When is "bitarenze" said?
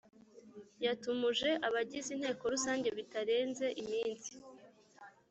2.97-3.65